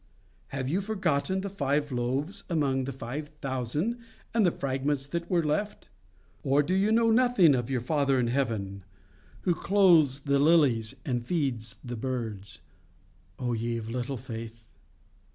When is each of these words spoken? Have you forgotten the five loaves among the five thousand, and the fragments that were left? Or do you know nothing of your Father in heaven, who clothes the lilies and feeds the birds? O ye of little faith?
Have 0.47 0.67
you 0.67 0.81
forgotten 0.81 1.41
the 1.41 1.49
five 1.51 1.91
loaves 1.91 2.43
among 2.49 2.85
the 2.85 2.91
five 2.91 3.27
thousand, 3.39 3.99
and 4.33 4.43
the 4.43 4.49
fragments 4.51 5.05
that 5.05 5.29
were 5.29 5.43
left? 5.43 5.89
Or 6.41 6.63
do 6.63 6.73
you 6.73 6.91
know 6.91 7.11
nothing 7.11 7.53
of 7.53 7.69
your 7.69 7.81
Father 7.81 8.19
in 8.19 8.25
heaven, 8.25 8.83
who 9.41 9.53
clothes 9.53 10.21
the 10.21 10.39
lilies 10.39 10.95
and 11.05 11.23
feeds 11.23 11.75
the 11.83 11.97
birds? 11.97 12.61
O 13.37 13.53
ye 13.53 13.77
of 13.77 13.91
little 13.91 14.17
faith? 14.17 14.63